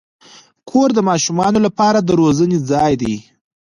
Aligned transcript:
کور 0.69 0.89
د 0.95 0.99
ماشومانو 1.09 1.59
لپاره 1.65 1.99
د 2.01 2.09
روزنې 2.21 2.57
ځای 2.69 2.93
دی. 3.01 3.15